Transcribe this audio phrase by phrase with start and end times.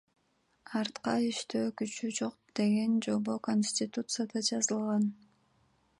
[0.79, 5.11] Артка иштөө күчү жок деген жобо Конституцияда жазылган.